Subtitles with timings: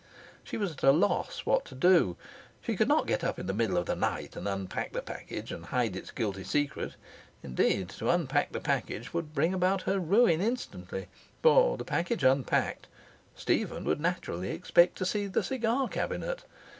[0.43, 2.17] She was at a loss what to do.
[2.63, 5.51] She could not get up in the middle of the night and unpack the package
[5.51, 6.95] and hide its guilty secret.
[7.43, 11.05] Indeed, to unpack the package would bring about her ruin instantly;
[11.43, 12.87] for, the package unpacked,
[13.35, 16.45] Stephen would naturally expect to see the cigar cabinet.